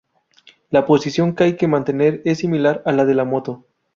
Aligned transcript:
La 0.71 0.87
posición 0.87 1.35
que 1.35 1.43
hay 1.43 1.55
que 1.57 1.67
mantener 1.67 2.23
es 2.25 2.39
similar 2.39 2.81
a 2.87 2.91
la 2.91 3.05
de 3.05 3.13
la 3.13 3.23
moto. 3.23 3.67